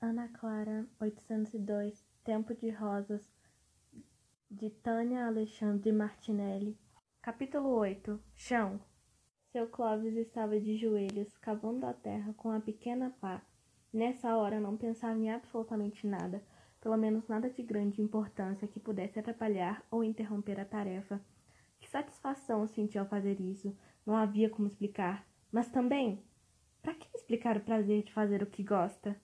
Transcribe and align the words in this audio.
Ana 0.00 0.28
Clara, 0.28 0.86
802, 1.00 2.06
Tempo 2.22 2.54
de 2.54 2.70
Rosas, 2.70 3.28
de 4.48 4.70
Tânia 4.70 5.26
Alexandre 5.26 5.90
Martinelli. 5.90 6.78
Capítulo 7.20 7.70
8 7.70 8.20
Chão 8.36 8.80
Seu 9.50 9.66
Clóvis 9.66 10.14
estava 10.14 10.60
de 10.60 10.76
joelhos, 10.76 11.36
cavando 11.38 11.84
a 11.84 11.92
terra 11.92 12.32
com 12.34 12.48
a 12.52 12.60
pequena 12.60 13.10
pá. 13.20 13.42
Nessa 13.92 14.36
hora 14.36 14.60
não 14.60 14.76
pensava 14.76 15.18
em 15.18 15.32
absolutamente 15.32 16.06
nada, 16.06 16.44
pelo 16.80 16.96
menos 16.96 17.26
nada 17.26 17.50
de 17.50 17.64
grande 17.64 18.00
importância 18.00 18.68
que 18.68 18.78
pudesse 18.78 19.18
atrapalhar 19.18 19.84
ou 19.90 20.04
interromper 20.04 20.60
a 20.60 20.64
tarefa. 20.64 21.20
Que 21.80 21.90
satisfação 21.90 22.68
sentia 22.68 23.00
ao 23.00 23.08
fazer 23.08 23.40
isso, 23.40 23.76
não 24.06 24.14
havia 24.14 24.48
como 24.48 24.68
explicar. 24.68 25.26
Mas 25.50 25.68
também, 25.68 26.22
para 26.80 26.94
que 26.94 27.08
explicar 27.16 27.56
o 27.56 27.64
prazer 27.64 28.04
de 28.04 28.12
fazer 28.12 28.44
o 28.44 28.46
que 28.46 28.62
gosta? 28.62 29.20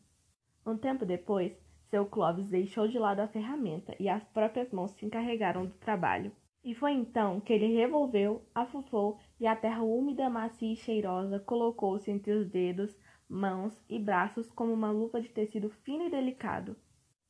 Um 0.66 0.78
tempo 0.78 1.04
depois, 1.04 1.52
seu 1.90 2.06
Clovis 2.06 2.48
deixou 2.48 2.88
de 2.88 2.98
lado 2.98 3.20
a 3.20 3.28
ferramenta 3.28 3.94
e 4.00 4.08
as 4.08 4.24
próprias 4.24 4.72
mãos 4.72 4.92
se 4.92 5.04
encarregaram 5.04 5.66
do 5.66 5.74
trabalho. 5.74 6.32
E 6.64 6.74
foi 6.74 6.92
então 6.92 7.38
que 7.40 7.52
ele 7.52 7.74
revolveu, 7.74 8.42
afufou 8.54 9.18
e 9.38 9.46
a 9.46 9.54
terra 9.54 9.82
úmida, 9.82 10.30
macia 10.30 10.72
e 10.72 10.76
cheirosa 10.76 11.38
colocou-se 11.38 12.10
entre 12.10 12.32
os 12.32 12.48
dedos, 12.48 12.98
mãos 13.28 13.78
e 13.88 13.98
braços 13.98 14.50
como 14.50 14.72
uma 14.72 14.90
luva 14.90 15.20
de 15.20 15.28
tecido 15.28 15.68
fino 15.68 16.06
e 16.06 16.10
delicado. 16.10 16.74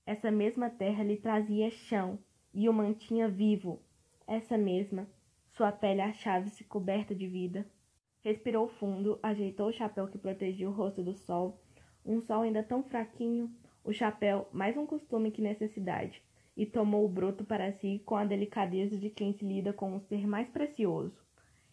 Essa 0.07 0.31
mesma 0.31 0.71
terra 0.71 1.03
lhe 1.03 1.17
trazia 1.17 1.71
chão 1.71 2.19
e 2.53 2.69
o 2.69 2.73
mantinha 2.73 3.29
vivo. 3.29 3.83
Essa 4.29 4.57
mesma, 4.57 5.09
sua 5.49 5.73
pele 5.73 6.01
achava-se 6.01 6.63
coberta 6.63 7.13
de 7.15 7.27
vida. 7.27 7.67
Respirou 8.23 8.69
fundo, 8.69 9.19
ajeitou 9.21 9.69
o 9.69 9.73
chapéu 9.73 10.07
que 10.07 10.19
protegia 10.19 10.69
o 10.69 10.73
rosto 10.73 11.03
do 11.03 11.15
sol 11.15 11.61
um 12.05 12.21
sol 12.21 12.43
ainda 12.43 12.63
tão 12.63 12.83
fraquinho, 12.83 13.51
o 13.83 13.93
chapéu 13.93 14.49
mais 14.53 14.77
um 14.77 14.87
costume 14.87 15.31
que 15.31 15.43
necessidade, 15.43 16.23
e 16.57 16.65
tomou 16.65 17.05
o 17.05 17.09
broto 17.09 17.45
para 17.45 17.73
si 17.73 18.03
com 18.05 18.17
a 18.17 18.25
delicadeza 18.25 18.97
de 18.97 19.11
quem 19.11 19.33
se 19.33 19.45
lida 19.45 19.73
com 19.73 19.97
o 19.97 20.01
ser 20.01 20.27
mais 20.27 20.49
precioso. 20.49 21.19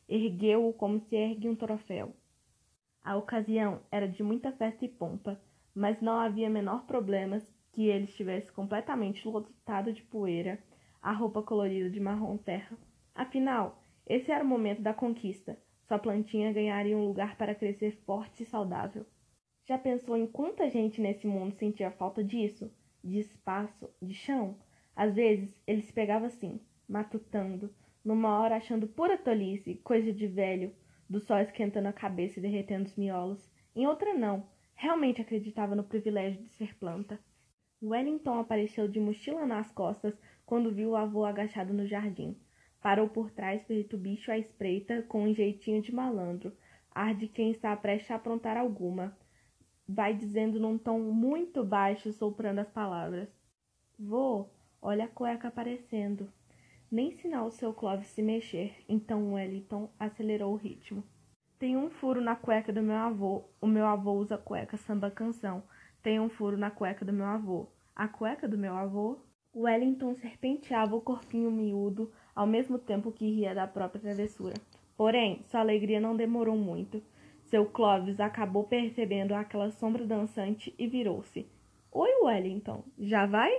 Ergueu-o 0.07 0.73
como 0.73 0.99
se 0.99 1.15
ergue 1.15 1.47
um 1.47 1.55
troféu. 1.55 2.15
A 3.03 3.15
ocasião 3.15 3.81
era 3.91 4.07
de 4.07 4.23
muita 4.23 4.51
festa 4.51 4.85
e 4.85 4.89
pompa, 4.89 5.39
mas 5.73 6.01
não 6.01 6.19
havia 6.19 6.49
menor 6.49 6.85
problema 6.85 7.39
que 7.71 7.87
ele 7.87 8.05
estivesse 8.05 8.51
completamente 8.51 9.27
lotado 9.27 9.93
de 9.93 10.01
poeira, 10.03 10.59
a 11.01 11.11
roupa 11.11 11.41
colorida 11.41 11.89
de 11.89 11.99
marrom 11.99 12.37
terra. 12.37 12.77
Afinal, 13.15 13.81
esse 14.05 14.31
era 14.31 14.43
o 14.43 14.47
momento 14.47 14.81
da 14.81 14.93
conquista. 14.93 15.57
Sua 15.87 15.97
plantinha 15.97 16.53
ganharia 16.53 16.97
um 16.97 17.05
lugar 17.05 17.37
para 17.37 17.55
crescer 17.55 17.97
forte 18.05 18.43
e 18.43 18.45
saudável. 18.45 19.05
Já 19.71 19.77
pensou 19.77 20.17
em 20.17 20.27
quanta 20.27 20.69
gente 20.69 20.99
nesse 20.99 21.25
mundo 21.25 21.55
sentia 21.55 21.89
falta 21.91 22.21
disso? 22.21 22.69
De 23.01 23.19
espaço, 23.19 23.89
de 24.01 24.13
chão? 24.13 24.57
Às 24.93 25.15
vezes 25.15 25.57
ele 25.65 25.81
se 25.81 25.93
pegava 25.93 26.25
assim, 26.25 26.59
matutando, 26.89 27.73
numa 28.03 28.37
hora 28.37 28.57
achando 28.57 28.85
pura 28.85 29.17
tolice, 29.17 29.75
coisa 29.75 30.11
de 30.11 30.27
velho, 30.27 30.75
do 31.09 31.21
sol 31.21 31.37
esquentando 31.37 31.87
a 31.87 31.93
cabeça 31.93 32.37
e 32.37 32.41
derretendo 32.41 32.83
os 32.83 32.97
miolos. 32.97 33.49
Em 33.73 33.87
outra 33.87 34.13
não, 34.13 34.45
realmente 34.75 35.21
acreditava 35.21 35.73
no 35.73 35.85
privilégio 35.85 36.43
de 36.43 36.49
ser 36.49 36.75
planta. 36.75 37.17
Wellington 37.81 38.39
apareceu 38.39 38.89
de 38.89 38.99
mochila 38.99 39.45
nas 39.45 39.71
costas 39.71 40.13
quando 40.45 40.75
viu 40.75 40.89
o 40.89 40.95
avô 40.97 41.23
agachado 41.23 41.73
no 41.73 41.87
jardim. 41.87 42.37
Parou 42.81 43.07
por 43.07 43.31
trás, 43.31 43.63
feito 43.63 43.97
bicho 43.97 44.33
à 44.33 44.37
espreita, 44.37 45.01
com 45.03 45.23
um 45.23 45.33
jeitinho 45.33 45.81
de 45.81 45.95
malandro, 45.95 46.51
ar 46.93 47.15
de 47.15 47.29
quem 47.29 47.51
está 47.51 47.73
prestes 47.77 48.11
a 48.11 48.15
aprontar 48.15 48.57
alguma 48.57 49.15
vai 49.93 50.13
dizendo 50.13 50.59
num 50.59 50.77
tom 50.77 50.99
muito 50.99 51.63
baixo, 51.63 52.13
soprando 52.13 52.59
as 52.59 52.69
palavras. 52.69 53.27
Vô, 53.99 54.47
olha 54.81 55.05
a 55.05 55.07
cueca 55.07 55.49
aparecendo. 55.49 56.31
Nem 56.89 57.11
sinal 57.11 57.47
o 57.47 57.51
seu 57.51 57.73
Clóvis 57.73 58.07
se 58.07 58.21
mexer, 58.21 58.75
então 58.87 59.33
Wellington 59.33 59.89
acelerou 59.99 60.53
o 60.53 60.57
ritmo. 60.57 61.03
Tem 61.59 61.77
um 61.77 61.89
furo 61.89 62.19
na 62.19 62.35
cueca 62.35 62.73
do 62.73 62.81
meu 62.81 62.95
avô. 62.95 63.43
O 63.61 63.67
meu 63.67 63.85
avô 63.85 64.13
usa 64.13 64.37
cueca 64.37 64.77
samba 64.77 65.11
canção. 65.11 65.63
Tem 66.01 66.19
um 66.19 66.29
furo 66.29 66.57
na 66.57 66.71
cueca 66.71 67.05
do 67.05 67.13
meu 67.13 67.25
avô. 67.25 67.67
A 67.95 68.07
cueca 68.07 68.47
do 68.47 68.57
meu 68.57 68.73
avô? 68.73 69.19
Wellington 69.55 70.15
serpenteava 70.15 70.95
o 70.95 71.01
corpinho 71.01 71.51
miúdo, 71.51 72.11
ao 72.33 72.47
mesmo 72.47 72.79
tempo 72.79 73.11
que 73.11 73.29
ria 73.29 73.53
da 73.53 73.67
própria 73.67 74.01
travessura. 74.01 74.55
Porém, 74.97 75.43
sua 75.45 75.59
alegria 75.59 75.99
não 75.99 76.15
demorou 76.15 76.55
muito. 76.55 77.03
Seu 77.51 77.65
Clovis 77.65 78.17
acabou 78.21 78.63
percebendo 78.63 79.33
aquela 79.33 79.69
sombra 79.71 80.05
dançante 80.07 80.73
e 80.79 80.87
virou-se. 80.87 81.45
Oi, 81.91 82.09
Wellington, 82.23 82.81
já 82.97 83.25
vai? 83.25 83.51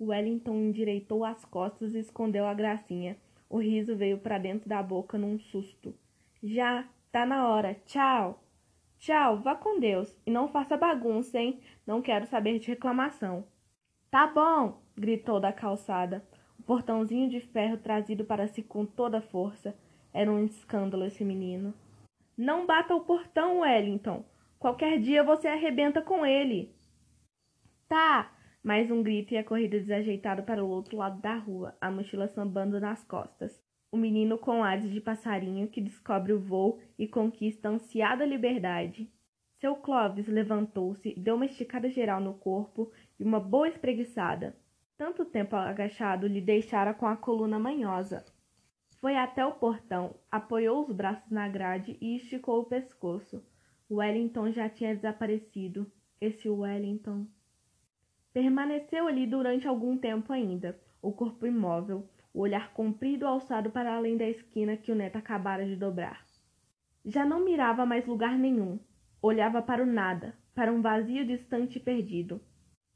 Wellington 0.00 0.54
endireitou 0.54 1.24
as 1.24 1.44
costas 1.44 1.96
e 1.96 1.98
escondeu 1.98 2.46
a 2.46 2.54
gracinha. 2.54 3.16
O 3.50 3.58
riso 3.58 3.96
veio 3.96 4.18
para 4.18 4.38
dentro 4.38 4.68
da 4.68 4.80
boca 4.80 5.18
num 5.18 5.36
susto. 5.36 5.92
Já, 6.40 6.88
tá 7.10 7.26
na 7.26 7.48
hora. 7.48 7.74
Tchau. 7.86 8.40
Tchau, 9.00 9.40
vá 9.40 9.56
com 9.56 9.80
Deus. 9.80 10.16
E 10.24 10.30
não 10.30 10.46
faça 10.46 10.76
bagunça, 10.76 11.40
hein? 11.40 11.58
Não 11.84 12.00
quero 12.00 12.28
saber 12.28 12.60
de 12.60 12.68
reclamação. 12.68 13.44
Tá 14.12 14.28
bom, 14.28 14.80
gritou 14.96 15.40
da 15.40 15.52
calçada. 15.52 16.24
O 16.56 16.62
portãozinho 16.62 17.28
de 17.28 17.40
ferro 17.40 17.78
trazido 17.78 18.24
para 18.24 18.46
si 18.46 18.62
com 18.62 18.86
toda 18.86 19.20
força. 19.20 19.74
Era 20.14 20.30
um 20.30 20.44
escândalo 20.44 21.04
esse 21.04 21.24
menino. 21.24 21.74
Não 22.44 22.66
bata 22.66 22.92
o 22.92 23.04
portão, 23.04 23.60
Wellington. 23.60 24.24
Qualquer 24.58 24.98
dia 24.98 25.22
você 25.22 25.46
arrebenta 25.46 26.02
com 26.02 26.26
ele. 26.26 26.74
Tá! 27.88 28.36
Mais 28.64 28.90
um 28.90 29.00
grito 29.00 29.32
e 29.32 29.38
a 29.38 29.44
corrida 29.44 29.78
desajeitada 29.78 30.42
para 30.42 30.64
o 30.64 30.68
outro 30.68 30.96
lado 30.96 31.22
da 31.22 31.36
rua, 31.36 31.76
a 31.80 31.88
mochila 31.88 32.26
sambando 32.26 32.80
nas 32.80 33.04
costas. 33.04 33.62
O 33.92 33.96
menino 33.96 34.36
com 34.36 34.64
ares 34.64 34.90
de 34.90 35.00
passarinho 35.00 35.68
que 35.68 35.80
descobre 35.80 36.32
o 36.32 36.40
voo 36.40 36.80
e 36.98 37.06
conquista 37.06 37.68
a 37.68 37.72
ansiada 37.74 38.26
liberdade. 38.26 39.08
Seu 39.60 39.76
Clovis 39.76 40.26
levantou-se, 40.26 41.14
deu 41.14 41.36
uma 41.36 41.46
esticada 41.46 41.88
geral 41.88 42.20
no 42.20 42.34
corpo 42.34 42.90
e 43.20 43.22
uma 43.22 43.38
boa 43.38 43.68
espreguiçada. 43.68 44.56
Tanto 44.98 45.24
tempo 45.24 45.54
agachado 45.54 46.26
lhe 46.26 46.40
deixara 46.40 46.92
com 46.92 47.06
a 47.06 47.16
coluna 47.16 47.60
manhosa. 47.60 48.24
Foi 49.02 49.16
até 49.16 49.44
o 49.44 49.50
portão, 49.50 50.14
apoiou 50.30 50.80
os 50.80 50.92
braços 50.92 51.28
na 51.28 51.48
grade 51.48 51.98
e 52.00 52.14
esticou 52.14 52.60
o 52.60 52.64
pescoço. 52.64 53.44
Wellington 53.90 54.52
já 54.52 54.68
tinha 54.68 54.94
desaparecido. 54.94 55.90
Esse 56.20 56.48
Wellington. 56.48 57.26
Permaneceu 58.32 59.08
ali 59.08 59.26
durante 59.26 59.66
algum 59.66 59.98
tempo 59.98 60.32
ainda, 60.32 60.80
o 61.02 61.10
corpo 61.10 61.44
imóvel, 61.44 62.08
o 62.32 62.42
olhar 62.42 62.72
comprido 62.74 63.26
alçado 63.26 63.72
para 63.72 63.92
além 63.92 64.16
da 64.16 64.24
esquina 64.24 64.76
que 64.76 64.92
o 64.92 64.94
neto 64.94 65.16
acabara 65.16 65.66
de 65.66 65.74
dobrar. 65.74 66.24
Já 67.04 67.26
não 67.26 67.44
mirava 67.44 67.84
mais 67.84 68.06
lugar 68.06 68.38
nenhum. 68.38 68.78
Olhava 69.20 69.60
para 69.60 69.82
o 69.82 69.86
nada, 69.86 70.38
para 70.54 70.72
um 70.72 70.80
vazio 70.80 71.26
distante 71.26 71.78
e 71.78 71.82
perdido. 71.82 72.40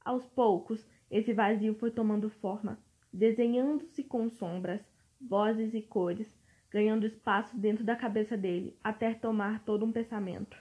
Aos 0.05 0.25
poucos, 0.25 0.89
esse 1.11 1.33
vazio 1.33 1.75
foi 1.75 1.91
tomando 1.91 2.31
forma, 2.31 2.79
desenhando-se 3.13 4.05
com 4.05 4.31
sombras, 4.31 4.81
vozes 5.21 5.75
e 5.75 5.83
cores, 5.83 6.29
ganhando 6.71 7.07
espaço 7.07 7.57
dentro 7.57 7.85
da 7.85 7.97
cabeça 7.97 8.37
dele, 8.37 8.77
até 8.83 9.15
tomar 9.15 9.65
todo 9.65 9.85
um 9.85 9.93
pensamento. 9.93 10.57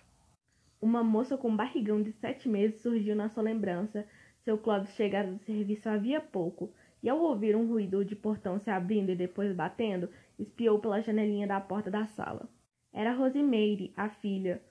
Uma 0.82 1.04
moça 1.04 1.38
com 1.38 1.50
um 1.50 1.56
barrigão 1.56 2.02
de 2.02 2.12
sete 2.14 2.48
meses 2.48 2.82
surgiu 2.82 3.16
na 3.16 3.30
sua 3.30 3.44
lembrança. 3.44 4.08
Seu 4.44 4.58
Clóvis 4.58 4.96
chegara 4.96 5.32
do 5.32 5.40
serviço 5.40 5.90
havia 5.90 6.22
pouco, 6.22 6.72
e 7.02 7.10
ao 7.10 7.20
ouvir 7.20 7.56
um 7.56 7.68
ruído 7.68 8.06
de 8.06 8.16
portão 8.16 8.60
se 8.60 8.70
abrindo 8.70 9.12
e 9.12 9.16
depois 9.16 9.56
batendo, 9.56 10.10
espiou 10.38 10.80
pela 10.80 11.02
janelinha 11.02 11.48
da 11.48 11.60
porta 11.60 11.90
da 11.90 12.06
sala. 12.08 12.48
Era 12.94 13.14
Rosimeire, 13.14 13.94
a 13.96 14.10
filha. 14.10 14.62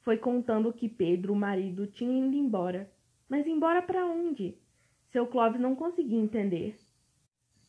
Foi 0.00 0.16
contando 0.16 0.72
que 0.72 0.88
Pedro, 0.88 1.32
o 1.32 1.36
marido, 1.36 1.86
tinha 1.86 2.26
ido 2.26 2.34
embora. 2.34 2.90
Mas 3.28 3.46
embora 3.46 3.82
para 3.82 4.06
onde? 4.06 4.56
Seu 5.10 5.26
Clóvis 5.26 5.60
não 5.60 5.74
conseguia 5.74 6.18
entender. 6.18 6.76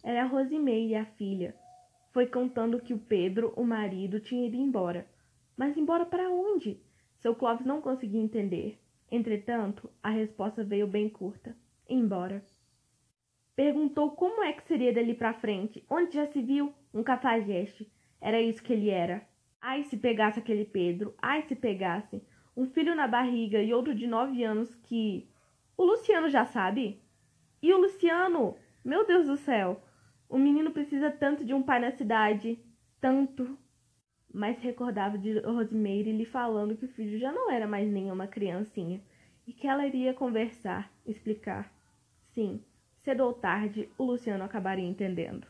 Era 0.03 0.25
Rosimeire, 0.25 0.95
a 0.95 1.05
filha. 1.05 1.55
Foi 2.11 2.25
contando 2.25 2.79
que 2.79 2.93
o 2.93 2.97
Pedro, 2.97 3.53
o 3.55 3.63
marido, 3.63 4.19
tinha 4.19 4.47
ido 4.47 4.55
embora. 4.55 5.07
Mas 5.55 5.77
embora 5.77 6.05
para 6.05 6.29
onde? 6.29 6.81
Seu 7.17 7.35
Clóvis 7.35 7.65
não 7.65 7.81
conseguia 7.81 8.21
entender. 8.21 8.79
Entretanto, 9.11 9.89
a 10.01 10.09
resposta 10.09 10.63
veio 10.63 10.87
bem 10.87 11.09
curta. 11.09 11.55
Embora. 11.87 12.43
Perguntou 13.55 14.11
como 14.11 14.41
é 14.41 14.53
que 14.53 14.63
seria 14.67 14.93
dali 14.93 15.13
para 15.13 15.33
frente. 15.33 15.83
Onde 15.89 16.15
já 16.15 16.25
se 16.27 16.41
viu? 16.41 16.73
Um 16.93 17.03
cafajeste. 17.03 17.91
Era 18.21 18.41
isso 18.41 18.63
que 18.63 18.71
ele 18.71 18.89
era. 18.89 19.27
Ai, 19.61 19.83
se 19.83 19.97
pegasse 19.97 20.39
aquele 20.39 20.63
Pedro. 20.63 21.13
Ai, 21.21 21.41
se 21.43 21.55
pegasse. 21.55 22.23
Um 22.55 22.65
filho 22.65 22.95
na 22.95 23.07
barriga 23.07 23.61
e 23.61 23.73
outro 23.73 23.93
de 23.93 24.07
nove 24.07 24.43
anos 24.43 24.73
que... 24.83 25.27
O 25.75 25.83
Luciano 25.83 26.29
já 26.29 26.45
sabe? 26.45 27.01
E 27.61 27.73
o 27.73 27.77
Luciano? 27.77 28.55
Meu 28.83 29.05
Deus 29.05 29.27
do 29.27 29.35
céu! 29.35 29.81
O 30.29 30.37
menino 30.37 30.71
precisa 30.71 31.11
tanto 31.11 31.43
de 31.43 31.53
um 31.53 31.61
pai 31.63 31.79
na 31.81 31.91
cidade, 31.91 32.57
tanto. 33.01 33.57
Mas 34.33 34.59
recordava 34.61 35.17
de 35.17 35.39
Rosemary 35.39 36.13
lhe 36.13 36.25
falando 36.25 36.77
que 36.77 36.85
o 36.85 36.89
filho 36.89 37.19
já 37.19 37.31
não 37.33 37.51
era 37.51 37.67
mais 37.67 37.91
nenhuma 37.91 38.27
criancinha. 38.27 39.01
e 39.47 39.53
que 39.53 39.67
ela 39.67 39.85
iria 39.87 40.13
conversar, 40.13 40.91
explicar. 41.05 41.73
Sim, 42.33 42.63
cedo 43.01 43.23
ou 43.25 43.33
tarde, 43.33 43.89
o 43.97 44.03
Luciano 44.05 44.43
acabaria 44.45 44.85
entendendo. 44.87 45.47